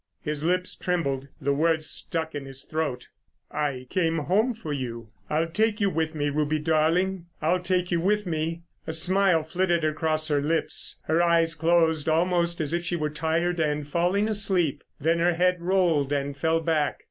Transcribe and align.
His 0.23 0.43
lips 0.43 0.75
trembled. 0.75 1.27
The 1.39 1.53
words 1.53 1.85
stuck 1.87 2.33
in 2.33 2.45
his 2.45 2.63
throat, 2.63 3.09
"I 3.51 3.85
came 3.91 4.17
home 4.17 4.55
for 4.55 4.73
you. 4.73 5.11
I'll 5.29 5.45
take 5.45 5.79
you 5.79 5.91
with 5.91 6.15
me, 6.15 6.31
Ruby 6.31 6.57
darling.... 6.57 7.27
I'll 7.39 7.59
take 7.59 7.91
you 7.91 8.01
with 8.01 8.25
me." 8.25 8.63
A 8.87 8.93
smile 8.93 9.43
flitted 9.43 9.83
across 9.83 10.27
her 10.29 10.41
lips. 10.41 10.99
Her 11.05 11.21
eyes 11.21 11.53
closed—almost 11.53 12.59
as 12.59 12.73
if 12.73 12.83
she 12.83 12.95
were 12.95 13.11
tired 13.11 13.59
and 13.59 13.87
falling 13.87 14.27
asleep. 14.27 14.81
Then 14.99 15.19
her 15.19 15.35
head 15.35 15.61
rolled 15.61 16.11
and 16.11 16.35
fell 16.35 16.61
back. 16.61 16.99